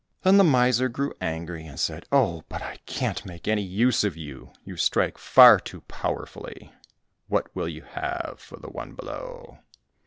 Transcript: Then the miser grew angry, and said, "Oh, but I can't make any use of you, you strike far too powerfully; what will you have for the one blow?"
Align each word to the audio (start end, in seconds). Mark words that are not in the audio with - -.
Then 0.23 0.37
the 0.37 0.43
miser 0.43 0.89
grew 0.89 1.13
angry, 1.21 1.63
and 1.67 1.79
said, 1.79 2.07
"Oh, 2.11 2.41
but 2.49 2.59
I 2.59 2.77
can't 2.87 3.23
make 3.23 3.47
any 3.47 3.61
use 3.61 4.03
of 4.03 4.17
you, 4.17 4.51
you 4.65 4.75
strike 4.75 5.19
far 5.19 5.59
too 5.59 5.81
powerfully; 5.81 6.73
what 7.27 7.55
will 7.55 7.67
you 7.67 7.83
have 7.83 8.37
for 8.39 8.57
the 8.57 8.71
one 8.71 8.93
blow?" 8.95 9.59